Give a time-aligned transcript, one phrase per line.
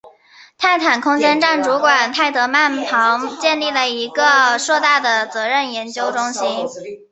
[0.57, 6.65] 泰坦空间站主管泰德曼旁建立了一个硕大的责任研究中心。